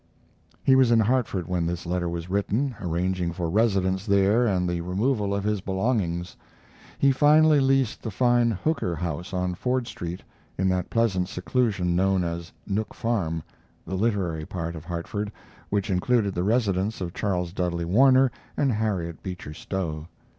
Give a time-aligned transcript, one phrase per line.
[0.63, 4.81] He was in Hartford when this letter was written, arranging for residence there and the
[4.81, 6.35] removal of his belongings.
[6.97, 10.23] He finally leased the fine Hooker house on Ford Street,
[10.57, 13.43] in that pleasant seclusion known as Nook Farm
[13.85, 15.31] the literary part of Hartford,
[15.69, 20.07] which included the residence of Charles Dudley Warner and Harriet Beecher Stowe.